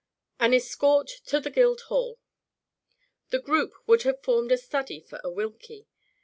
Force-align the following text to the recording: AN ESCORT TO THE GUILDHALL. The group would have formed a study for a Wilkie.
AN 0.39 0.51
ESCORT 0.51 1.07
TO 1.27 1.39
THE 1.39 1.51
GUILDHALL. 1.51 2.17
The 3.29 3.37
group 3.37 3.73
would 3.85 4.01
have 4.01 4.23
formed 4.23 4.51
a 4.51 4.57
study 4.57 4.99
for 4.99 5.21
a 5.23 5.29
Wilkie. 5.29 5.85